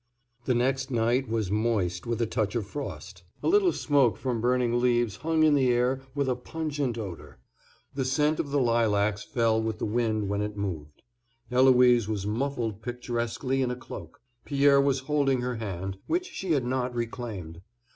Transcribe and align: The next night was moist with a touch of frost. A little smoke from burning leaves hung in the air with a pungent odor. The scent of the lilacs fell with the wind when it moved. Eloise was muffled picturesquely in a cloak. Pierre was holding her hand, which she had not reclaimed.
The 0.45 0.55
next 0.55 0.89
night 0.89 1.29
was 1.29 1.51
moist 1.51 2.07
with 2.07 2.19
a 2.23 2.25
touch 2.25 2.55
of 2.55 2.65
frost. 2.65 3.21
A 3.43 3.47
little 3.47 3.71
smoke 3.71 4.17
from 4.17 4.41
burning 4.41 4.79
leaves 4.81 5.17
hung 5.17 5.43
in 5.43 5.53
the 5.53 5.71
air 5.71 6.01
with 6.15 6.27
a 6.27 6.35
pungent 6.35 6.97
odor. 6.97 7.37
The 7.93 8.03
scent 8.03 8.39
of 8.39 8.49
the 8.49 8.59
lilacs 8.59 9.23
fell 9.23 9.61
with 9.61 9.77
the 9.77 9.85
wind 9.85 10.27
when 10.27 10.41
it 10.41 10.57
moved. 10.57 11.03
Eloise 11.51 12.07
was 12.07 12.25
muffled 12.25 12.81
picturesquely 12.81 13.61
in 13.61 13.69
a 13.69 13.75
cloak. 13.75 14.19
Pierre 14.43 14.81
was 14.81 15.01
holding 15.01 15.41
her 15.41 15.57
hand, 15.57 15.99
which 16.07 16.25
she 16.25 16.53
had 16.53 16.65
not 16.65 16.95
reclaimed. 16.95 17.61